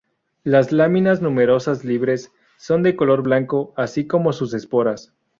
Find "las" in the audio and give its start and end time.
0.43-0.71